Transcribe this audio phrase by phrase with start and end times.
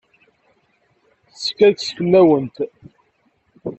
[1.33, 2.55] Teskerkes fell-awent.